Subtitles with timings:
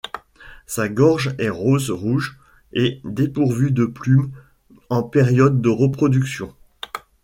[0.65, 2.35] Sa gorge est rose-rouge
[2.73, 4.31] et dépourvue de plumes
[4.89, 6.55] en période de reproduction.